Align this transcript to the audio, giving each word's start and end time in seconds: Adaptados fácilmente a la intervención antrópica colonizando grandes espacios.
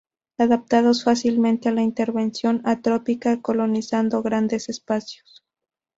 Adaptados 0.39 1.03
fácilmente 1.03 1.69
a 1.69 1.71
la 1.71 1.83
intervención 1.83 2.63
antrópica 2.65 3.39
colonizando 3.39 4.23
grandes 4.23 4.67
espacios. 4.67 5.43